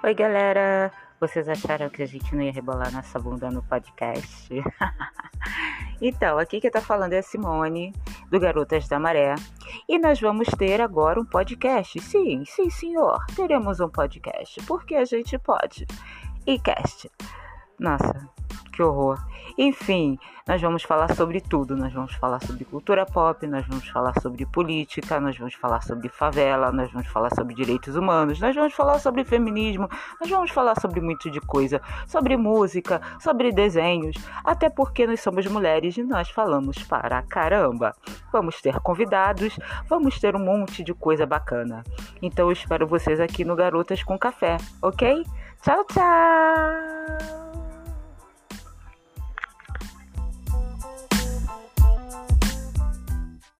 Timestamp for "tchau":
45.62-45.84, 45.86-46.97